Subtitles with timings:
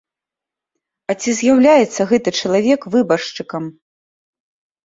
[1.13, 3.63] А ці з'яўляецца гэты чалавек выбаршчыкам?